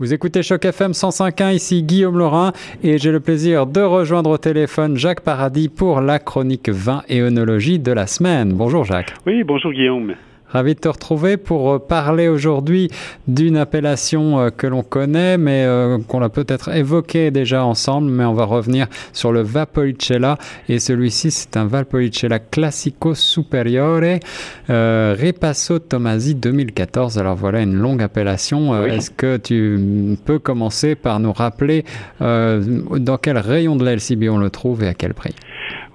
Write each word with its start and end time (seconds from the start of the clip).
Vous 0.00 0.12
écoutez 0.12 0.42
Choc 0.42 0.64
FM 0.64 0.90
105.1, 0.90 1.54
ici 1.54 1.84
Guillaume 1.84 2.18
Laurin 2.18 2.52
et 2.82 2.98
j'ai 2.98 3.12
le 3.12 3.20
plaisir 3.20 3.64
de 3.64 3.80
rejoindre 3.80 4.30
au 4.30 4.38
téléphone 4.38 4.96
Jacques 4.96 5.20
Paradis 5.20 5.68
pour 5.68 6.00
la 6.00 6.18
chronique 6.18 6.68
vin 6.68 7.04
et 7.08 7.20
œnologie 7.20 7.78
de 7.78 7.92
la 7.92 8.08
semaine. 8.08 8.54
Bonjour 8.54 8.84
Jacques. 8.84 9.14
Oui, 9.24 9.44
bonjour 9.44 9.70
Guillaume. 9.72 10.16
Ravi 10.54 10.76
de 10.76 10.78
te 10.78 10.88
retrouver 10.88 11.36
pour 11.36 11.72
euh, 11.72 11.78
parler 11.80 12.28
aujourd'hui 12.28 12.88
d'une 13.26 13.56
appellation 13.56 14.38
euh, 14.38 14.50
que 14.50 14.68
l'on 14.68 14.84
connaît, 14.84 15.36
mais 15.36 15.64
euh, 15.64 15.98
qu'on 16.06 16.22
a 16.22 16.28
peut-être 16.28 16.72
évoqué 16.72 17.32
déjà 17.32 17.64
ensemble, 17.64 18.08
mais 18.08 18.24
on 18.24 18.34
va 18.34 18.44
revenir 18.44 18.86
sur 19.12 19.32
le 19.32 19.42
Valpolicella. 19.42 20.38
Et 20.68 20.78
celui-ci, 20.78 21.32
c'est 21.32 21.56
un 21.56 21.64
Valpolicella 21.64 22.38
Classico 22.38 23.16
Superiore 23.16 24.20
Ripasso 24.68 25.80
Tomasi 25.80 26.36
2014. 26.36 27.18
Alors 27.18 27.34
voilà 27.34 27.60
une 27.62 27.74
longue 27.74 28.00
appellation. 28.00 28.84
Est-ce 28.84 29.10
que 29.10 29.36
tu 29.36 30.16
peux 30.24 30.38
commencer 30.38 30.94
par 30.94 31.18
nous 31.18 31.32
rappeler 31.32 31.84
dans 32.20 33.18
quel 33.20 33.38
rayon 33.38 33.74
de 33.74 33.84
la 33.84 33.94
LCB 33.96 34.28
on 34.30 34.38
le 34.38 34.50
trouve 34.50 34.84
et 34.84 34.88
à 34.88 34.94
quel 34.94 35.14
prix? 35.14 35.34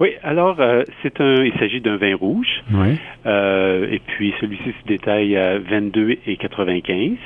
Oui, 0.00 0.14
alors 0.22 0.58
euh, 0.60 0.82
c'est 1.02 1.20
un, 1.20 1.44
il 1.44 1.52
s'agit 1.58 1.82
d'un 1.82 1.96
vin 1.96 2.16
rouge. 2.16 2.62
Oui. 2.72 2.96
Euh, 3.26 3.86
et 3.90 3.98
puis 3.98 4.32
celui-ci 4.40 4.72
se 4.82 4.88
détaille 4.88 5.36
à 5.36 5.58
22 5.58 6.16
et 6.26 6.36
95. 6.36 7.18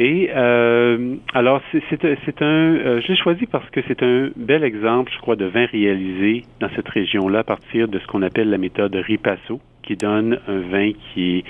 Et 0.00 0.30
euh, 0.34 1.16
alors 1.34 1.60
c'est 1.72 2.42
un, 2.42 2.44
euh, 2.44 3.00
je 3.00 3.08
l'ai 3.08 3.16
choisi 3.16 3.46
parce 3.46 3.68
que 3.70 3.80
c'est 3.86 4.02
un 4.02 4.30
bel 4.36 4.64
exemple, 4.64 5.12
je 5.14 5.20
crois, 5.20 5.36
de 5.36 5.44
vin 5.44 5.66
réalisé 5.66 6.42
dans 6.60 6.68
cette 6.74 6.88
région-là 6.88 7.40
à 7.40 7.44
partir 7.44 7.86
de 7.88 7.98
ce 8.00 8.06
qu'on 8.06 8.22
appelle 8.22 8.50
la 8.50 8.58
méthode 8.58 8.94
Ripasso, 8.94 9.60
qui 9.82 9.96
donne 9.96 10.38
un 10.48 10.60
vin 10.60 10.92
qui 10.92 11.38
est 11.38 11.44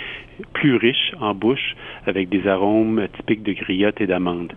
plus 0.52 0.76
riche 0.76 1.12
en 1.20 1.34
bouche 1.34 1.74
avec 2.06 2.29
des 2.29 2.46
arômes 2.46 3.06
typiques 3.16 3.42
de 3.42 3.52
griotte 3.52 4.01
et 4.01 4.06
d'amande. 4.06 4.52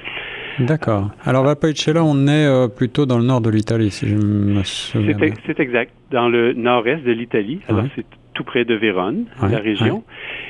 D'accord. 0.59 1.09
Alors 1.23 1.43
Valpolicella, 1.43 2.03
on 2.03 2.27
est 2.27 2.45
euh, 2.45 2.67
plutôt 2.67 3.05
dans 3.05 3.17
le 3.17 3.23
nord 3.23 3.41
de 3.41 3.49
l'Italie, 3.49 3.91
si 3.91 4.07
je 4.07 4.15
me 4.15 4.63
souviens 4.63 5.15
bien. 5.15 5.33
C'est 5.45 5.59
exact, 5.59 5.91
dans 6.11 6.29
le 6.29 6.53
nord-est 6.53 7.03
de 7.03 7.11
l'Italie. 7.11 7.59
Alors 7.67 7.85
c'est 7.95 8.05
tout 8.33 8.43
près 8.43 8.65
de 8.65 8.75
Vérone, 8.75 9.25
la 9.41 9.59
région. 9.59 10.03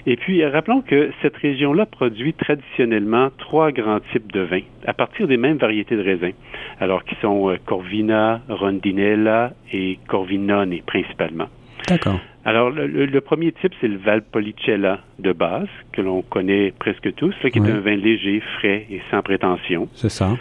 Et 0.05 0.15
puis, 0.15 0.43
rappelons 0.45 0.81
que 0.81 1.11
cette 1.21 1.35
région-là 1.37 1.85
produit 1.85 2.33
traditionnellement 2.33 3.29
trois 3.37 3.71
grands 3.71 3.99
types 4.11 4.31
de 4.31 4.41
vins 4.41 4.61
à 4.85 4.93
partir 4.93 5.27
des 5.27 5.37
mêmes 5.37 5.57
variétés 5.57 5.95
de 5.95 6.03
raisins, 6.03 6.33
alors 6.79 7.03
qui 7.03 7.15
sont 7.21 7.49
euh, 7.49 7.57
Corvina, 7.65 8.41
Rondinella 8.49 9.53
et 9.71 9.99
Corvinone 10.07 10.79
principalement. 10.85 11.47
D'accord. 11.87 12.19
Alors, 12.43 12.71
le, 12.71 13.21
premier 13.21 13.51
type, 13.51 13.73
c'est 13.79 13.87
le 13.87 13.97
Valpolicella 13.97 14.99
de 15.19 15.31
base, 15.31 15.67
que 15.91 16.01
l'on 16.01 16.23
connaît 16.23 16.73
presque 16.77 17.13
tous, 17.15 17.35
qui 17.39 17.59
est 17.59 17.61
un 17.61 17.79
vin 17.79 17.95
léger, 17.95 18.41
frais 18.57 18.87
et 18.89 19.01
sans 19.11 19.21
prétention. 19.21 19.87
C'est 19.93 20.09
ça. 20.09 20.31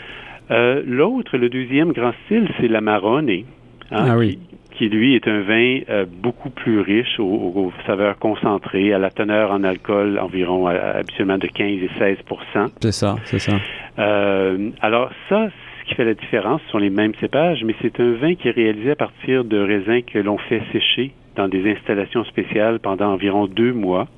Euh, 0.51 0.83
l'autre, 0.85 1.37
le 1.37 1.49
deuxième 1.49 1.93
grand 1.93 2.13
style, 2.25 2.49
c'est 2.59 2.69
l'Amarone, 2.69 3.31
hein, 3.31 3.45
ah, 3.93 4.17
oui. 4.17 4.39
qui, 4.73 4.89
lui 4.89 5.15
est 5.15 5.29
un 5.29 5.43
vin 5.43 5.81
euh, 5.91 6.07
beaucoup 6.11 6.51
plus 6.51 6.81
riche 6.81 7.21
aux, 7.21 7.71
saveurs 7.87 8.19
concentrées, 8.19 8.93
à 8.95 8.99
la 8.99 9.11
teneur 9.11 9.53
en 9.53 9.63
alcool 9.63 10.19
environ 10.19 10.67
habituellement 10.67 11.39
de 11.39 11.47
15 11.47 11.67
et 11.69 11.91
16% 12.01 12.71
C'est 12.81 12.93
ça, 12.93 13.17
c'est 13.25 13.39
ça. 13.39 13.61
Euh, 13.99 14.71
alors 14.81 15.11
ça, 15.29 15.51
ce 15.83 15.89
qui 15.89 15.95
fait 15.95 16.05
la 16.05 16.15
différence, 16.15 16.63
ce 16.67 16.71
sont 16.73 16.79
les 16.79 16.91
mêmes 16.91 17.15
cépages, 17.21 17.63
mais 17.63 17.75
c'est 17.83 18.01
un 18.01 18.13
vin 18.15 18.35
qui 18.35 18.49
est 18.49 18.53
réalisé 18.53 18.93
à 18.93 18.97
partir 18.97 19.45
de 19.45 19.59
raisins 19.59 20.03
que 20.03 20.19
l'on 20.19 20.39
fait 20.39 20.63
sécher 20.73 21.13
dans 21.37 21.49
des 21.49 21.71
installations 21.71 22.25
spéciales 22.25 22.81
pendant 22.81 23.13
environ 23.13 23.47
deux 23.47 23.73
mois 23.73 24.09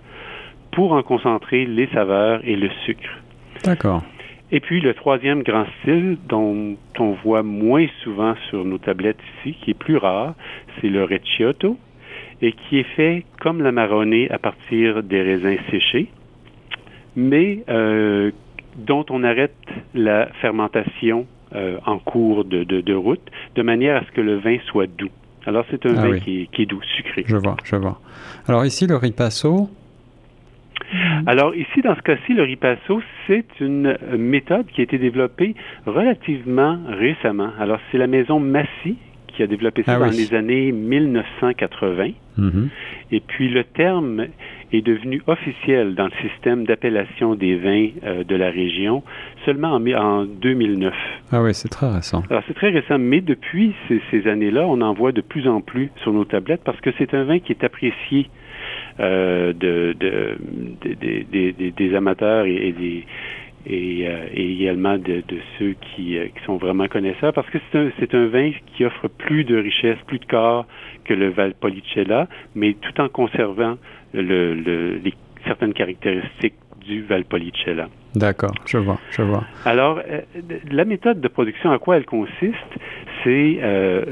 pour 0.73 0.93
en 0.93 1.03
concentrer 1.03 1.67
les 1.67 1.87
saveurs 1.89 2.41
et 2.45 2.57
le 2.57 2.71
sucre. 2.85 3.11
D'accord. 3.65 4.03
Et 4.51 4.61
puis 4.61 4.81
le 4.81 4.93
troisième 4.95 5.43
grand 5.43 5.67
style 5.81 6.19
dont 6.29 6.77
on 6.99 7.13
voit 7.25 7.43
moins 7.43 7.87
souvent 8.03 8.35
sur 8.51 8.65
nos 8.65 8.79
tablettes 8.79 9.21
ici, 9.39 9.57
qui 9.63 9.71
est 9.71 9.79
plus 9.79 9.97
rare, 9.97 10.35
c'est 10.81 10.89
le 10.89 11.05
Recchiotto 11.05 11.79
et 12.43 12.53
qui 12.53 12.79
est 12.79 12.95
fait 12.97 13.25
comme 13.41 13.63
la 13.63 13.73
marronnée 13.73 14.31
à 14.31 14.39
partir 14.39 15.03
des 15.03 15.23
raisins 15.23 15.57
séchés, 15.71 16.09
mais 17.17 17.65
euh, 17.69 18.31
dont 18.77 19.07
on 19.11 19.23
arrête 19.23 19.55
la 19.95 20.27
fermentation 20.41 21.27
euh, 21.55 21.79
en 21.87 21.99
cours 21.99 22.45
de, 22.45 22.65
de, 22.65 22.95
route, 22.95 23.23
de 23.55 23.63
manière 23.63 23.97
à 23.97 24.05
ce 24.05 24.11
que 24.13 24.21
le 24.21 24.37
vin 24.37 24.59
soit 24.67 24.87
doux. 24.87 25.11
Alors, 25.47 25.65
c'est 25.71 25.85
un 25.87 25.97
ah 25.97 26.09
vin 26.09 26.19
qui, 26.19 26.49
est 26.59 26.67
doux, 26.67 26.81
sucré. 26.97 27.25
Je 27.27 27.37
vois, 27.37 27.57
je 27.65 27.77
vois. 27.77 28.01
Alors, 28.49 28.65
ici, 28.65 28.87
le 28.87 28.97
ripasso. 28.97 29.69
Alors, 31.27 31.55
ici, 31.55 31.81
dans 31.83 31.95
ce 31.97 32.03
cas-ci, 32.03 32.35
le 32.35 32.43
ripasso, 32.43 33.03
c'est 33.27 33.47
une 33.61 33.97
méthode 34.17 34.67
qui 34.67 34.81
a 34.81 34.85
été 34.85 34.99
développée 34.99 35.55
relativement 35.87 36.79
récemment. 36.89 37.51
Alors, 37.59 37.79
c'est 37.91 37.99
la 37.99 38.07
maison 38.07 38.41
Massy 38.41 38.97
qui 39.29 39.43
a 39.43 39.47
développé 39.47 39.83
ça 39.83 39.95
ah 39.95 39.99
dans 39.99 40.11
les 40.11 40.35
années 40.35 40.73
1980. 40.73 42.11
Mhm. 42.37 42.69
Et 43.11 43.21
puis, 43.21 43.49
le 43.49 43.65
terme 43.65 44.27
est 44.73 44.83
devenu 44.83 45.23
officiel 45.27 45.95
dans 45.95 46.07
le 46.07 46.29
système 46.29 46.65
d'appellation 46.65 47.35
des 47.35 47.57
vins 47.57 47.89
euh, 48.05 48.25
de 48.25 48.37
la 48.37 48.51
région 48.51 49.03
seulement 49.45 49.75
en, 49.75 49.87
en 49.93 50.25
2009. 50.25 50.95
Ah 51.31 51.43
oui, 51.43 51.55
c'est 51.55 51.69
très 51.69 51.91
récent. 51.91 52.23
Alors 52.31 52.43
c'est 52.47 52.55
très 52.55 52.71
récent, 52.71 52.99
mais 52.99 53.21
depuis 53.21 53.75
ces, 53.89 54.29
années-là, 54.29 54.67
on 54.67 54.81
en 54.81 54.95
voit 54.95 55.13
de 55.13 55.21
plus 55.21 55.49
en 55.49 55.61
plus 55.61 55.91
sur 56.03 56.13
nos 56.13 56.25
tablettes 56.25 56.63
parce 56.65 56.81
que 56.81 56.91
c'est 56.99 57.15
un 57.15 57.25
vin 57.25 57.39
qui 57.39 57.53
est 57.53 57.65
apprécié 57.65 58.29
euh, 59.01 59.53
de, 59.53 59.95
des 61.77 61.95
amateurs 61.95 62.47
et, 62.47 62.73
des 62.73 63.05
et, 63.67 64.07
euh, 64.07 64.27
également 64.35 64.99
de, 64.99 65.23
ceux 65.59 65.75
qui, 65.81 66.17
qui, 66.17 66.45
sont 66.45 66.57
vraiment 66.57 66.89
connaisseurs, 66.89 67.33
parce 67.33 67.49
que 67.51 67.59
c'est 67.71 68.15
un, 68.15 68.19
un 68.19 68.27
vin 68.27 68.51
qui 68.75 68.85
offre 68.85 69.09
plus 69.09 69.45
de 69.45 69.57
richesse, 69.57 69.99
plus 70.07 70.19
de 70.19 70.27
corps 70.27 70.67
que 71.05 71.15
le 71.15 71.31
Valpolicella, 71.31 72.29
mais 72.55 72.75
tout 72.75 73.01
en 73.01 73.09
conservant 73.09 73.77
le, 74.15 74.55
les, 74.55 75.15
certaines 75.45 75.75
caractéristiques 75.75 76.55
du 76.83 77.03
Valpolicella. 77.03 77.89
D'accord, 78.15 78.55
je 78.67 78.79
vois, 78.79 78.99
je 79.11 79.23
vois. 79.23 79.45
Alors, 79.65 80.01
euh, 80.07 80.21
la 80.71 80.85
méthode 80.85 81.21
de 81.21 81.29
production, 81.29 81.71
à 81.71 81.79
quoi 81.79 81.97
elle 81.97 82.05
consiste 82.05 82.57
C'est, 83.25 83.59
euh, 83.63 84.05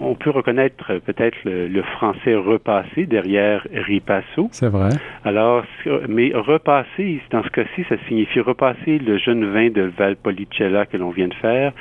on, 0.00 0.14
peut 0.14 0.30
reconnaître 0.30 0.94
peut-être 1.04 1.36
le, 1.44 1.82
français 1.82 2.34
repassé 2.34 3.04
derrière 3.04 3.66
ripasso. 3.74 4.48
C'est 4.52 4.68
vrai. 4.68 4.90
Alors, 5.24 5.64
mais 6.08 6.32
repasser, 6.34 7.20
dans 7.30 7.42
ce 7.42 7.50
cas-ci, 7.50 7.84
ça 7.88 7.96
signifie 8.08 8.40
repasser 8.40 8.98
le 8.98 9.18
jeune 9.18 9.44
vin 9.52 9.68
de 9.68 9.82
Valpolicella 9.82 10.86
que 10.86 10.96
l'on 10.96 11.10
vient 11.10 11.28
de 11.28 11.34
faire 11.34 11.72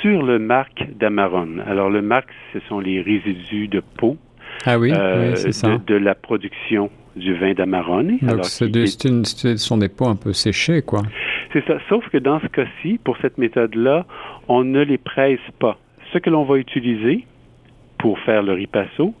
sur 0.00 0.22
le 0.22 0.38
marc 0.38 0.86
d'Amarone. 0.94 1.64
Alors, 1.66 1.90
le 1.90 2.02
marc, 2.02 2.28
ce 2.52 2.60
sont 2.68 2.78
les 2.78 3.00
résidus 3.00 3.66
de 3.66 3.80
peau 3.80 4.16
ah 4.64 4.78
oui, 4.78 4.92
euh, 4.92 5.34
c'est 5.36 5.52
ça. 5.52 5.78
De, 5.86 5.94
la 5.94 6.14
production 6.14 6.90
du 7.18 7.34
vin 7.34 7.52
d'Amarone. 7.52 8.18
Donc, 8.22 8.44
ce 8.44 9.56
sont 9.56 9.78
des 9.78 9.88
pots 9.88 10.08
un 10.08 10.16
peu 10.16 10.32
séchés, 10.32 10.82
quoi. 10.82 11.02
C'est 11.52 11.64
ça. 11.66 11.78
Sauf 11.88 12.08
que 12.10 12.18
dans 12.18 12.40
ce 12.40 12.46
cas-ci, 12.46 12.98
pour 13.02 13.16
cette 13.18 13.38
méthode-là, 13.38 14.06
on 14.48 14.64
ne 14.64 14.82
les 14.82 14.98
presse 14.98 15.40
pas. 15.58 15.78
Ce 16.12 16.18
que 16.18 16.30
l'on 16.30 16.44
va 16.44 16.56
utiliser 16.58 17.24
pour 17.98 18.18
faire 18.20 18.42
le 18.42 18.52
ripasso, 18.52 19.14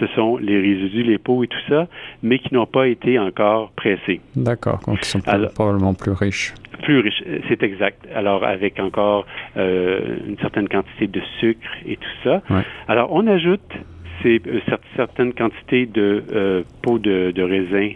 ce 0.00 0.06
sont 0.08 0.36
les 0.38 0.60
résidus, 0.60 1.02
les 1.02 1.18
pots 1.18 1.44
et 1.44 1.46
tout 1.46 1.60
ça, 1.68 1.86
mais 2.22 2.38
qui 2.38 2.52
n'ont 2.52 2.66
pas 2.66 2.88
été 2.88 3.18
encore 3.18 3.70
pressés. 3.72 4.20
D'accord, 4.34 4.80
donc 4.86 4.98
ils 5.02 5.04
sont 5.04 5.20
probablement 5.20 5.94
plus 5.94 6.12
riches. 6.12 6.52
Plus 6.82 6.98
riches, 6.98 7.22
c'est 7.48 7.62
exact. 7.62 8.06
Alors 8.14 8.44
avec 8.44 8.80
encore 8.80 9.24
euh, 9.56 10.16
une 10.26 10.36
certaine 10.38 10.68
quantité 10.68 11.06
de 11.06 11.20
sucre 11.38 11.70
et 11.86 11.96
tout 11.96 12.16
ça. 12.24 12.42
Alors 12.88 13.12
on 13.12 13.26
ajoute 13.26 13.62
euh, 14.24 14.60
certaines 14.96 15.32
quantités 15.32 15.86
de 15.86 16.22
euh, 16.32 16.62
pots 16.82 16.98
de, 16.98 17.30
de, 17.30 17.42
raisin 17.42 17.90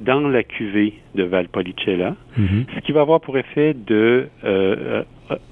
dans 0.00 0.20
la 0.20 0.42
cuvée 0.42 0.94
de 1.14 1.24
Valpolicella, 1.24 2.14
mhm. 2.36 2.66
ce 2.74 2.80
qui 2.80 2.92
va 2.92 3.00
avoir 3.00 3.20
pour 3.20 3.36
effet 3.38 3.74
de 3.74 4.28
euh, 4.44 5.02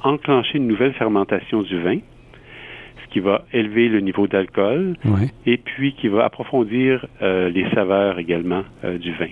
enclencher 0.02 0.58
une 0.58 0.68
nouvelle 0.68 0.92
fermentation 0.94 1.62
du 1.62 1.80
vin, 1.80 1.98
ce 3.02 3.12
qui 3.12 3.20
va 3.20 3.44
élever 3.52 3.88
le 3.88 4.00
niveau 4.00 4.26
d'alcool 4.26 4.96
et 5.46 5.56
puis 5.56 5.94
qui 5.94 6.08
va 6.08 6.24
approfondir 6.24 7.06
les 7.20 7.66
saveurs 7.74 8.18
également 8.18 8.62
du 9.00 9.12
vin. 9.12 9.28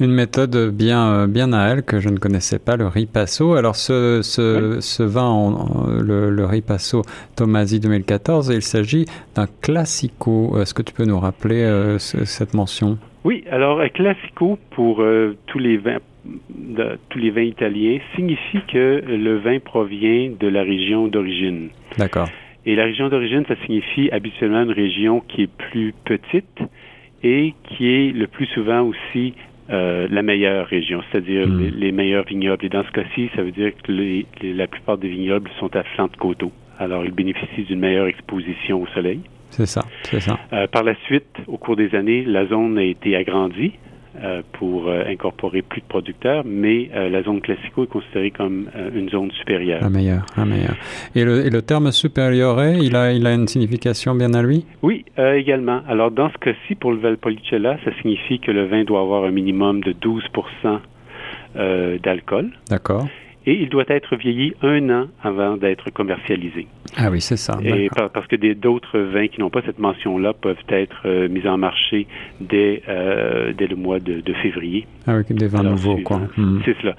Une 0.00 0.12
méthode 0.12 0.72
bien, 0.72 1.12
euh, 1.12 1.26
bien 1.26 1.52
à 1.52 1.68
elle 1.68 1.82
que 1.82 1.98
je 1.98 2.08
ne 2.08 2.18
connaissais 2.18 2.60
pas, 2.60 2.76
le 2.76 2.86
ripasso. 2.86 3.54
Alors 3.54 3.74
ce, 3.74 4.20
ce, 4.22 4.78
ce 4.80 5.02
vin, 5.02 5.56
le, 6.00 6.30
le, 6.30 6.44
ripasso 6.44 7.02
Tomasi 7.36 7.80
2014, 7.80 8.52
il 8.54 8.62
s'agit 8.62 9.06
d'un 9.34 9.46
classico. 9.60 10.56
Est-ce 10.60 10.72
que 10.72 10.82
tu 10.82 10.92
peux 10.92 11.04
nous 11.04 11.18
rappeler 11.18 11.62
euh, 11.62 11.98
cette 11.98 12.54
mention? 12.54 12.96
Oui, 13.24 13.42
alors 13.50 13.80
un 13.80 13.88
classico 13.88 14.58
pour 14.70 15.02
euh, 15.02 15.36
tous 15.46 15.58
les 15.58 15.78
vins 15.78 15.98
de, 16.24 16.98
tous 17.08 17.18
les 17.18 17.30
vins 17.30 17.42
italiens 17.42 17.98
signifie 18.14 18.60
que 18.72 19.02
le 19.04 19.38
vin 19.38 19.58
provient 19.58 20.30
de 20.38 20.46
la 20.46 20.62
région 20.62 21.08
d'origine. 21.08 21.70
D'accord. 21.96 22.28
Et 22.66 22.76
la 22.76 22.84
région 22.84 23.08
d'origine, 23.08 23.44
ça 23.48 23.54
signifie 23.64 24.10
habituellement 24.10 24.62
une 24.62 24.72
région 24.72 25.20
qui 25.20 25.42
est 25.42 25.50
plus 25.70 25.94
petite 26.04 26.60
et 27.22 27.54
qui 27.64 27.88
est 27.88 28.12
le 28.12 28.26
plus 28.26 28.46
souvent 28.46 28.82
aussi 28.82 29.34
la 29.68 30.22
meilleure 30.22 30.66
région, 30.66 31.02
c'est-à-dire 31.10 31.46
Mm. 31.46 31.60
les, 31.60 31.70
les 31.70 31.92
meilleurs 31.92 32.24
vignobles. 32.24 32.64
Et 32.64 32.68
dans 32.68 32.84
ce 32.84 32.90
cas-ci, 32.92 33.30
ça 33.36 33.42
veut 33.42 33.50
dire 33.52 33.72
que 33.82 33.92
les- 33.92 34.26
les- 34.42 34.54
la 34.54 34.66
plupart 34.66 34.96
des 34.98 35.08
vignobles 35.08 35.50
sont 35.60 35.74
à 35.76 35.82
flanc 35.82 36.08
de 36.08 36.16
coteau. 36.16 36.52
Alors, 36.78 37.04
ils 37.04 37.10
bénéficient 37.12 37.64
d'une 37.64 37.80
meilleure 37.80 38.06
exposition 38.06 38.80
au 38.82 38.86
soleil. 38.88 39.20
C'est 39.50 39.66
ça, 39.66 39.82
c'est 40.02 40.20
ça. 40.20 40.38
Euh, 40.52 40.66
par 40.68 40.84
la 40.84 40.94
suite, 41.06 41.26
au 41.46 41.56
cours 41.56 41.74
des 41.76 41.94
années, 41.94 42.22
la 42.24 42.46
zone 42.46 42.78
a 42.78 42.82
été 42.84 43.16
agrandie 43.16 43.72
euh, 43.72 43.87
pour 44.52 44.88
euh, 44.88 45.04
incorporer 45.06 45.62
plus 45.62 45.80
de 45.80 45.86
producteurs, 45.86 46.42
mais 46.44 46.90
euh, 46.94 47.08
la 47.08 47.22
zone 47.22 47.40
classico 47.40 47.84
est 47.84 47.88
considérée 47.88 48.30
comme 48.30 48.68
euh, 48.74 48.90
une 48.94 49.08
zone 49.08 49.30
supérieure. 49.32 49.80
La 49.80 49.90
meilleure, 49.90 50.26
la 50.36 50.44
meilleure. 50.44 50.76
Et 51.14 51.24
le, 51.24 51.46
et 51.46 51.50
le 51.50 51.62
terme 51.62 51.92
supérieur, 51.92 52.62
il 52.64 52.96
a, 52.96 53.12
il 53.12 53.26
a 53.26 53.34
une 53.34 53.46
signification 53.46 54.14
bien 54.14 54.34
à 54.34 54.42
lui? 54.42 54.64
Oui, 54.82 55.04
euh, 55.18 55.34
également. 55.34 55.82
Alors, 55.88 56.10
dans 56.10 56.30
ce 56.30 56.38
cas-ci, 56.38 56.74
pour 56.74 56.92
le 56.92 56.98
Valpolicella, 56.98 57.78
ça 57.84 57.90
signifie 58.02 58.40
que 58.40 58.50
le 58.50 58.66
vin 58.66 58.84
doit 58.84 59.00
avoir 59.00 59.24
un 59.24 59.30
minimum 59.30 59.82
de 59.82 59.92
12% 59.92 60.80
euh, 61.56 61.98
d'alcool 61.98 62.50
D'accord. 62.68 63.06
Et 63.48 63.54
il 63.62 63.70
doit 63.70 63.86
être 63.88 64.14
vieilli 64.16 64.52
un 64.62 64.90
an 64.90 65.06
avant 65.22 65.56
d'être 65.56 65.88
commercialisé. 65.90 66.66
Ah 66.98 67.08
oui, 67.10 67.22
c'est 67.22 67.38
ça. 67.38 67.58
Et 67.64 67.88
par- 67.88 68.10
parce 68.10 68.26
que 68.26 68.36
d'autres 68.52 68.98
vins 68.98 69.26
qui 69.28 69.40
n'ont 69.40 69.48
pas 69.48 69.62
cette 69.64 69.78
mention-là 69.78 70.34
peuvent 70.34 70.56
être 70.68 71.00
euh, 71.06 71.28
mis 71.30 71.46
en 71.48 71.56
marché 71.56 72.06
dès, 72.42 72.82
euh, 72.90 73.54
dès 73.56 73.66
le 73.66 73.76
mois 73.76 74.00
de, 74.00 74.20
de 74.20 74.32
février. 74.34 74.86
Ah 75.06 75.16
oui, 75.16 75.34
des 75.34 75.46
vins 75.48 75.60
Alors, 75.60 75.72
nouveaux, 75.72 75.96
quoi. 75.98 76.20
Hmm. 76.36 76.60
C'est 76.66 76.76
cela. 76.82 76.94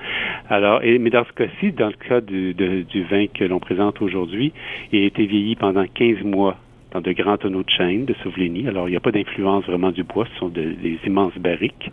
Alors, 0.49 0.83
et, 0.83 0.97
mais 0.97 1.11
dans 1.11 1.23
ce 1.25 1.33
cas-ci, 1.33 1.71
dans 1.71 1.87
le 1.89 2.07
cas 2.09 2.19
du, 2.19 2.55
de- 2.55 2.81
du 2.81 3.03
vin 3.03 3.27
que 3.27 3.43
l'on 3.43 3.59
présente 3.59 4.01
aujourd'hui, 4.01 4.51
il 4.91 5.03
a 5.03 5.05
été 5.05 5.27
vieilli 5.27 5.55
pendant 5.55 5.85
15 5.85 6.23
mois 6.23 6.57
dans 6.91 7.01
de 7.01 7.11
grands 7.11 7.37
tonneaux 7.37 7.63
de 7.63 7.69
chêne 7.69 8.05
de 8.05 8.13
Souvlénie. 8.23 8.67
Alors, 8.67 8.87
il 8.87 8.91
n'y 8.91 8.97
a 8.97 8.99
pas 8.99 9.11
d'influence 9.11 9.65
vraiment 9.65 9.91
du 9.91 10.03
bois, 10.03 10.25
ce 10.33 10.39
sont 10.39 10.49
de- 10.49 10.73
des 10.81 10.97
immenses 11.05 11.37
barriques. 11.37 11.89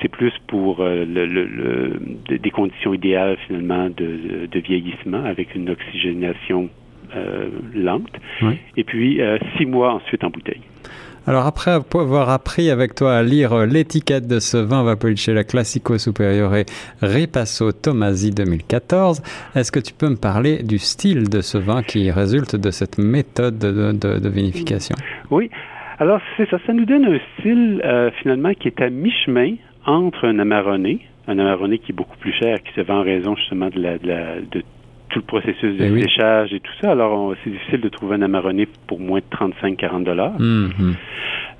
C'est 0.00 0.08
plus 0.08 0.32
pour 0.46 0.80
euh, 0.80 1.04
le, 1.04 1.26
le- 1.26 1.46
le- 1.46 2.00
de- 2.28 2.36
des 2.36 2.50
conditions 2.50 2.94
idéales, 2.94 3.36
finalement, 3.46 3.88
de, 3.90 4.46
de 4.50 4.58
vieillissement 4.60 5.24
avec 5.24 5.54
une 5.54 5.68
oxygénation 5.70 6.68
euh, 7.14 7.48
lente. 7.74 8.08
Et 8.76 8.84
puis, 8.84 9.20
euh, 9.20 9.38
six 9.56 9.66
mois 9.66 9.94
ensuite 9.94 10.24
en 10.24 10.30
bouteille. 10.30 10.60
Alors 11.28 11.44
après 11.44 11.72
avoir 11.72 12.30
appris 12.30 12.70
avec 12.70 12.94
toi 12.94 13.16
à 13.16 13.22
lire 13.24 13.52
euh, 13.52 13.66
l'étiquette 13.66 14.28
de 14.28 14.38
ce 14.38 14.56
vin 14.58 14.84
Valpolicella 14.84 15.42
Classico 15.42 15.98
Superiore 15.98 16.54
Ripasso 17.02 17.72
Tomasi 17.72 18.30
2014, 18.30 19.22
est-ce 19.56 19.72
que 19.72 19.80
tu 19.80 19.92
peux 19.92 20.08
me 20.08 20.14
parler 20.16 20.62
du 20.62 20.78
style 20.78 21.28
de 21.28 21.40
ce 21.40 21.58
vin 21.58 21.82
qui 21.82 22.10
résulte 22.12 22.54
de 22.54 22.70
cette 22.70 22.98
méthode 22.98 23.58
de, 23.58 23.72
de- 23.92 24.18
de 24.20 24.28
vinification? 24.28 24.94
Oui. 25.32 25.50
Alors, 25.98 26.20
c'est 26.36 26.48
ça. 26.48 26.58
Ça 26.66 26.72
nous 26.72 26.84
donne 26.84 27.06
un 27.06 27.18
style, 27.40 27.80
euh, 27.84 28.10
finalement, 28.22 28.52
qui 28.54 28.68
est 28.68 28.80
à 28.80 28.88
mi-chemin 28.90 29.54
entre 29.84 30.26
un 30.28 30.38
amarronné, 30.38 31.00
un 31.26 31.38
amarronné 31.40 31.78
qui 31.78 31.90
est 31.90 31.94
beaucoup 31.94 32.18
plus 32.18 32.32
cher, 32.34 32.58
qui 32.62 32.72
se 32.74 32.82
vend 32.82 32.98
en 33.00 33.02
raison, 33.02 33.34
justement, 33.34 33.68
de, 33.70 33.80
la, 33.80 33.98
de, 33.98 34.06
la- 34.06 34.40
de 34.52 34.62
tout 35.08 35.20
le 35.20 35.24
processus 35.24 35.76
de 35.78 35.84
Eh 35.84 35.90
oui. 35.90 36.02
séchage 36.02 36.52
et 36.52 36.60
tout 36.60 36.72
ça. 36.80 36.92
Alors, 36.92 37.34
c'est 37.42 37.50
difficile 37.50 37.80
de 37.80 37.88
trouver 37.88 38.16
un 38.16 38.22
amarronné 38.22 38.66
pour 38.86 38.98
moins 39.00 39.20
de 39.20 39.36
35-40 39.36 40.04
dollars. 40.04 40.32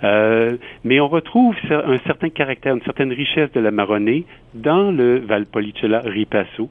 Euh, 0.05 0.57
mais 0.85 1.01
on 1.01 1.09
retrouve 1.09 1.55
un 1.71 1.99
certain 2.07 2.29
caractère, 2.29 2.75
une 2.75 2.83
certaine 2.83 3.13
richesse 3.13 3.51
de 3.53 3.61
l'amarronné 3.61 4.25
dans 4.55 4.91
le 4.91 5.19
Valpolicella 5.19 6.01
Ripasso. 6.05 6.69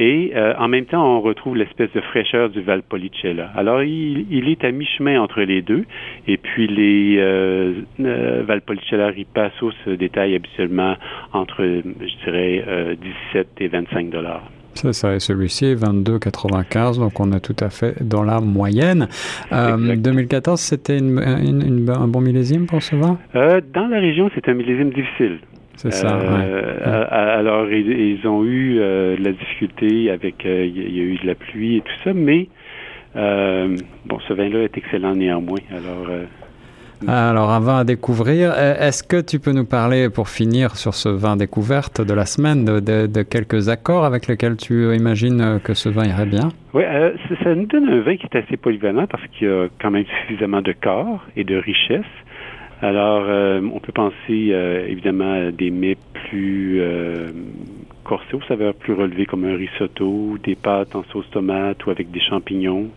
Et 0.00 0.30
euh, 0.36 0.54
en 0.58 0.68
même 0.68 0.84
temps, 0.84 1.16
on 1.16 1.20
retrouve 1.20 1.56
l'espèce 1.56 1.90
de 1.92 2.00
fraîcheur 2.00 2.50
du 2.50 2.60
Valpolicella. 2.60 3.50
Alors, 3.56 3.82
il, 3.82 4.26
il 4.30 4.48
est 4.48 4.62
à 4.64 4.70
mi-chemin 4.70 5.20
entre 5.20 5.40
les 5.42 5.60
deux. 5.60 5.84
Et 6.28 6.36
puis, 6.36 6.68
les 6.68 7.16
euh, 7.18 7.72
euh, 7.98 8.44
Valpolicella 8.46 9.08
Ripasso 9.08 9.72
se 9.84 9.90
détaillent 9.90 10.36
habituellement 10.36 10.94
entre, 11.32 11.64
je 11.64 12.24
dirais, 12.24 12.64
euh, 12.68 12.94
17 13.32 13.48
et 13.60 13.66
25 13.68 14.10
dollars. 14.10 14.48
C'est 14.80 14.92
ça, 14.92 15.14
et 15.14 15.18
celui-ci 15.18 15.66
est 15.66 15.74
22,95, 15.74 16.98
donc 17.00 17.18
on 17.18 17.32
est 17.32 17.40
tout 17.40 17.56
à 17.60 17.68
fait 17.68 17.94
dans 18.02 18.22
la 18.22 18.40
moyenne. 18.40 19.08
Euh, 19.52 19.74
Exact. 19.76 20.02
2014, 20.02 20.60
c'était 20.60 20.98
une- 20.98 21.18
une- 21.18 21.66
une- 21.66 21.90
un 21.90 22.06
bon 22.06 22.20
millésime 22.20 22.66
pour 22.66 22.80
ce 22.82 22.94
vin? 22.94 23.18
Euh, 23.34 23.60
dans 23.74 23.88
la 23.88 23.98
région, 23.98 24.30
c'est 24.34 24.48
un 24.48 24.54
millésime 24.54 24.90
difficile. 24.90 25.38
C'est 25.76 25.92
ça, 25.92 26.16
Euh, 26.16 26.78
ouais. 26.78 27.06
Alors, 27.10 27.68
ils, 27.70 27.90
ils 28.20 28.26
ont 28.28 28.44
eu 28.44 28.78
euh, 28.80 29.16
de 29.16 29.24
la 29.24 29.32
difficulté 29.32 30.10
avec, 30.10 30.44
euh, 30.46 30.64
il 30.66 30.96
y, 30.96 31.00
a- 31.00 31.04
eu 31.04 31.16
de 31.22 31.26
la 31.26 31.34
pluie 31.34 31.76
et 31.76 31.80
tout 31.80 31.98
ça, 32.04 32.12
mais 32.12 32.48
euh, 33.16 33.76
bon, 34.06 34.18
ce 34.28 34.32
vin-là 34.32 34.60
est 34.64 34.76
excellent 34.76 35.14
néanmoins. 35.14 35.58
Alors, 35.70 36.06
euh, 36.08 36.24
Alors, 37.06 37.50
un 37.50 37.60
vin 37.60 37.78
à 37.78 37.84
découvrir. 37.84 38.52
Euh, 38.56 38.74
Est-ce 38.74 39.02
que 39.02 39.20
tu 39.20 39.38
peux 39.38 39.52
nous 39.52 39.64
parler, 39.64 40.08
pour 40.10 40.28
finir 40.28 40.76
sur 40.76 40.94
ce 40.94 41.08
vin 41.08 41.36
découverte 41.36 42.00
de 42.00 42.12
la 42.12 42.26
semaine, 42.26 42.64
de, 42.64 43.22
quelques 43.22 43.68
accords 43.68 44.04
avec 44.04 44.26
lesquels 44.26 44.56
tu 44.56 44.94
imagines 44.94 45.40
euh, 45.40 45.58
que 45.58 45.74
ce 45.74 45.88
vin 45.88 46.04
irait 46.04 46.26
bien? 46.26 46.48
Oui, 46.74 46.82
euh, 46.84 47.12
ça, 47.44 47.54
nous 47.54 47.66
donne 47.66 47.88
un 47.88 48.00
vin 48.00 48.16
qui 48.16 48.26
est 48.26 48.36
assez 48.36 48.56
polyvalent 48.56 49.06
parce 49.06 49.22
qu'il 49.28 49.46
y 49.46 49.50
a 49.50 49.68
quand 49.80 49.90
même 49.90 50.06
suffisamment 50.22 50.60
de 50.60 50.72
corps 50.72 51.24
et 51.36 51.44
de 51.44 51.56
richesse. 51.56 52.04
Alors, 52.82 53.24
euh, 53.28 53.60
on 53.72 53.80
peut 53.80 53.92
penser 53.92 54.52
évidemment 54.88 55.48
à 55.48 55.50
des 55.50 55.70
mets 55.70 55.96
plus 56.28 56.80
corsés, 58.04 58.34
aux 58.34 58.42
saveurs 58.42 58.74
plus 58.74 58.94
relevées 58.94 59.26
comme 59.26 59.44
un 59.44 59.56
risotto, 59.56 60.36
des 60.42 60.54
pâtes 60.54 60.96
en 60.96 61.04
sauce 61.12 61.28
tomate 61.30 61.84
ou 61.86 61.90
avec 61.90 62.10
des 62.10 62.20
champignons, 62.20 62.88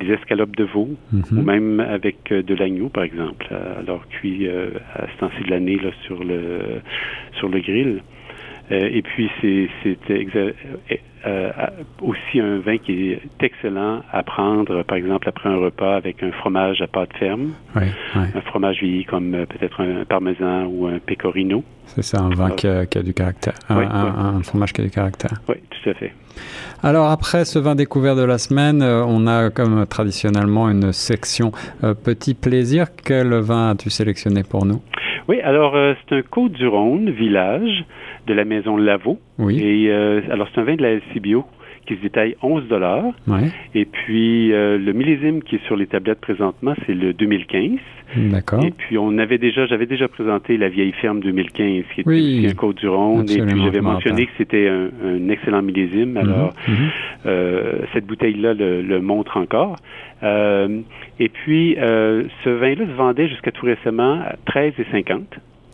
des 0.00 0.12
escalopes 0.12 0.56
de 0.56 0.64
veau, 0.64 0.88
Mhm. 1.12 1.38
ou 1.38 1.42
même 1.42 1.80
avec 1.80 2.16
euh, 2.32 2.42
de 2.42 2.54
l'agneau, 2.54 2.88
par 2.88 3.04
exemple, 3.04 3.46
euh, 3.52 3.78
alors 3.80 4.06
cuit 4.08 4.46
euh, 4.48 4.70
à 4.94 5.06
ce 5.06 5.18
temps-ci 5.20 5.44
de 5.44 5.50
l'année 5.50 5.76
là, 5.76 5.90
sur 6.06 6.22
le 6.24 6.80
sur 7.38 7.48
le 7.48 7.60
grill. 7.60 8.02
Euh, 8.72 8.88
et 8.92 9.02
puis 9.02 9.28
c'est 9.40 9.68
euh, 10.10 10.52
euh, 11.26 11.50
aussi 12.02 12.40
un 12.40 12.58
vin 12.60 12.78
qui 12.78 13.12
est 13.12 13.20
excellent 13.40 14.00
à 14.12 14.22
prendre, 14.22 14.82
par 14.84 14.96
exemple, 14.96 15.28
après 15.28 15.48
un 15.48 15.56
repas 15.56 15.96
avec 15.96 16.22
un 16.22 16.30
fromage 16.32 16.80
à 16.80 16.86
pâte 16.86 17.10
ferme, 17.18 17.50
Oui, 17.76 17.82
oui. 18.16 18.22
un 18.34 18.40
fromage 18.42 18.78
vieilli 18.80 19.04
comme 19.04 19.32
peut-être 19.48 19.80
un 19.82 20.04
parmesan 20.04 20.66
ou 20.66 20.86
un 20.86 20.98
pecorino. 20.98 21.64
c'est 21.86 22.02
ça, 22.02 22.20
un 22.22 22.30
vin 22.30 22.50
qui 22.50 22.68
a, 22.68 22.86
qui 22.86 22.98
a 22.98 23.02
du 23.02 23.12
caractère. 23.12 23.54
Un, 23.68 23.78
Oui, 23.78 23.84
un- 23.90 24.04
oui. 24.04 24.10
un 24.38 24.42
fromage 24.42 24.72
qui 24.72 24.80
a 24.80 24.84
du 24.84 24.90
caractère. 24.90 25.32
Oui, 25.48 25.56
tout 25.70 25.90
à 25.90 25.94
fait. 25.94 26.12
Alors 26.82 27.10
après 27.10 27.44
ce 27.44 27.58
vin 27.58 27.74
découvert 27.74 28.14
de 28.16 28.22
la 28.24 28.38
semaine, 28.38 28.82
on 28.82 29.26
a 29.26 29.50
comme 29.50 29.84
traditionnellement 29.86 30.70
une 30.70 30.92
section 30.92 31.50
euh, 31.84 31.92
petit 31.94 32.34
plaisir. 32.34 32.86
Quel 33.04 33.34
vin 33.40 33.70
as-tu 33.70 33.90
sélectionné 33.90 34.42
pour 34.48 34.64
nous? 34.64 34.80
Oui, 35.28 35.40
alors 35.42 35.76
euh, 35.76 35.94
c'est 36.08 36.16
un 36.16 36.22
Côte-du-Rhône, 36.22 37.10
village 37.10 37.84
de 38.26 38.34
la 38.34 38.44
maison 38.44 38.76
Lavaux. 38.76 39.18
Oui, 39.38 39.58
Et 39.62 39.90
euh, 39.90 40.20
alors 40.30 40.48
c'est 40.54 40.60
un 40.60 40.64
vin 40.64 40.76
de 40.76 40.82
la 40.82 40.92
LCBio 40.94 41.44
qui 41.86 41.96
se 41.96 42.02
détaille 42.02 42.36
11 42.42 42.68
dollars. 42.68 43.04
ouais, 43.26 43.48
Et 43.74 43.84
puis, 43.86 44.52
euh, 44.52 44.78
le 44.78 44.92
millésime 44.92 45.42
qui 45.42 45.56
est 45.56 45.64
sur 45.66 45.76
les 45.76 45.86
tablettes 45.86 46.20
présentement, 46.20 46.74
c'est 46.86 46.94
le 46.94 47.14
2015. 47.14 47.78
d'accord. 48.30 48.62
Et 48.64 48.70
puis, 48.70 48.98
on 48.98 49.16
avait 49.18 49.38
déjà, 49.38 49.66
j'avais 49.66 49.86
déjà 49.86 50.06
présenté 50.06 50.56
la 50.58 50.68
vieille 50.68 50.92
ferme 50.92 51.20
2015, 51.20 51.84
qui 51.94 52.00
était 52.02 52.08
Oui, 52.10 52.46
un 52.48 52.54
Côte-du-Rhône. 52.54 53.20
Et 53.20 53.40
absolument, 53.40 53.46
puis, 53.46 53.58
je 53.60 53.64
j'avais 53.64 53.78
me 53.80 53.84
mentionné 53.84 54.26
que 54.26 54.32
c'était 54.38 54.68
un, 54.68 54.90
un 55.04 55.28
excellent 55.30 55.62
millésime. 55.62 56.16
Alors, 56.18 56.52
Mhm, 56.68 56.74
mhm. 56.74 56.88
euh, 57.26 57.72
cette 57.94 58.06
bouteille-là 58.06 58.52
le, 58.54 58.82
le 58.82 59.00
montre 59.00 59.38
encore. 59.38 59.76
Euh, 60.22 60.80
et 61.18 61.30
puis, 61.30 61.76
euh, 61.78 62.24
ce 62.44 62.50
vin-là 62.50 62.84
se 62.86 62.92
vendait 62.92 63.26
jusqu'à 63.28 63.52
tout 63.52 63.64
récemment 63.66 64.20
à 64.20 64.34
13,50. 64.52 65.22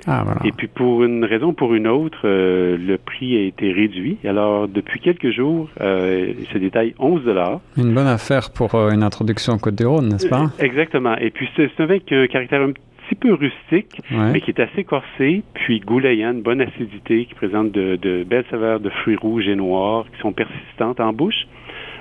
Ah 0.06 0.22
voilà. 0.24 0.40
Et 0.44 0.52
puis 0.52 0.68
pour 0.68 1.04
une 1.04 1.24
raison 1.24 1.48
ou 1.48 1.52
pour 1.52 1.74
une 1.74 1.88
autre, 1.88 2.20
euh, 2.24 2.76
le 2.76 2.98
prix 2.98 3.36
a 3.36 3.40
été 3.40 3.72
réduit. 3.72 4.18
Alors 4.24 4.68
depuis 4.68 5.00
quelques 5.00 5.30
jours, 5.30 5.68
euh, 5.80 6.32
il 6.38 6.46
se 6.46 6.58
détaille 6.58 6.94
11 6.98 7.24
dollars. 7.24 7.60
Une 7.76 7.94
bonne 7.94 8.06
affaire 8.06 8.50
pour 8.50 8.74
euh, 8.74 8.90
une 8.90 9.02
introduction 9.02 9.54
au 9.54 9.58
Côte-du-Rhône, 9.58 10.08
n'est-ce 10.08 10.28
pas? 10.28 10.52
Exactement. 10.58 11.16
Et 11.16 11.30
puis 11.30 11.48
c'est 11.56 11.70
un 11.78 11.86
vin 11.86 11.98
qui 11.98 12.14
a 12.14 12.20
un 12.20 12.26
caractère 12.26 12.62
un 12.62 12.72
petit 12.72 13.14
peu 13.14 13.34
rustique, 13.34 14.00
mais 14.10 14.40
qui 14.40 14.50
est 14.50 14.60
assez 14.60 14.82
corsé, 14.82 15.44
puis 15.54 15.78
goulayant, 15.78 16.32
une 16.32 16.42
bonne 16.42 16.60
acidité, 16.60 17.26
qui 17.26 17.34
présente 17.34 17.70
de, 17.70 17.94
de 17.94 18.24
belles 18.24 18.44
saveurs 18.50 18.80
de 18.80 18.90
fruits 18.90 19.14
rouges 19.14 19.46
et 19.46 19.54
noirs 19.54 20.06
qui 20.12 20.20
sont 20.20 20.32
persistantes 20.32 20.98
en 20.98 21.12
bouche. 21.12 21.46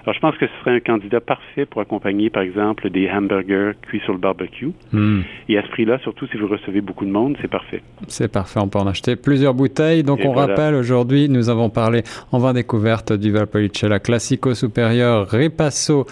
Alors 0.05 0.13
je 0.13 0.19
pense 0.19 0.37
que 0.37 0.45
ce 0.45 0.51
serait 0.61 0.75
un 0.75 0.79
candidat 0.79 1.19
parfait 1.19 1.65
pour 1.65 1.81
accompagner, 1.81 2.29
par 2.29 2.43
exemple, 2.43 2.91
des 2.91 3.09
hamburgers 3.09 3.71
cuits 3.81 4.01
sur 4.03 4.13
le 4.13 4.19
barbecue. 4.19 4.69
Hmm. 4.91 5.21
Et 5.49 5.57
à 5.57 5.63
ce 5.63 5.67
prix-là, 5.69 5.97
surtout 6.03 6.27
si 6.27 6.37
vous 6.37 6.47
recevez 6.47 6.81
beaucoup 6.81 7.05
de 7.05 7.11
monde, 7.11 7.35
c'est 7.41 7.47
parfait. 7.47 7.81
C'est 8.07 8.31
parfait, 8.31 8.59
on 8.59 8.67
peut 8.67 8.77
en 8.77 8.85
acheter 8.85 9.15
plusieurs 9.15 9.55
bouteilles. 9.55 10.03
Donc 10.03 10.19
Et 10.19 10.27
on 10.27 10.33
voilà. 10.33 10.53
rappelle, 10.53 10.75
aujourd'hui, 10.75 11.27
nous 11.27 11.49
avons 11.49 11.71
parlé 11.71 12.03
en 12.31 12.37
vin 12.37 12.53
découverte 12.53 13.13
du 13.13 13.31
Valpolicella 13.31 13.99
Classico 13.99 14.53
Superieur 14.53 15.27
Ripasso 15.27 16.05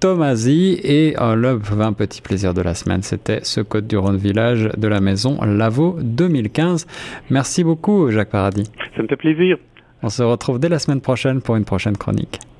Tomasi 0.00 0.80
et 0.82 1.14
euh, 1.20 1.36
le 1.36 1.52
vin 1.52 1.92
petit 1.92 2.22
plaisir 2.22 2.54
de 2.54 2.62
la 2.62 2.74
semaine, 2.74 3.02
c'était 3.02 3.40
ce 3.42 3.60
Côte 3.60 3.86
du 3.86 3.96
Rhône 3.96 4.16
Village 4.16 4.68
de 4.76 4.88
la 4.88 5.00
maison 5.00 5.38
Lavaux 5.44 5.96
2015. 6.00 6.86
Merci 7.30 7.62
beaucoup 7.62 8.10
Jacques 8.10 8.30
Paradis. 8.30 8.70
Ça 8.96 9.02
me 9.02 9.08
fait 9.08 9.16
plaisir. 9.16 9.58
On 10.02 10.08
se 10.08 10.22
retrouve 10.22 10.58
dès 10.58 10.68
la 10.68 10.78
semaine 10.78 11.00
prochaine 11.00 11.40
pour 11.40 11.56
une 11.56 11.64
prochaine 11.64 11.96
chronique. 11.96 12.38